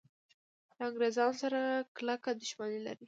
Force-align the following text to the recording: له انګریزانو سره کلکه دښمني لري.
له 0.77 0.81
انګریزانو 0.89 1.39
سره 1.41 1.59
کلکه 1.97 2.29
دښمني 2.41 2.79
لري. 2.85 2.99